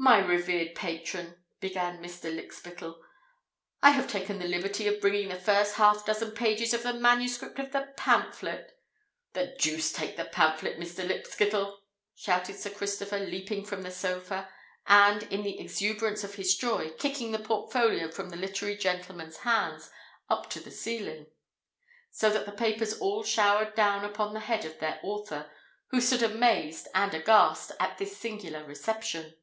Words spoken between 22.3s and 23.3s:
that the papers all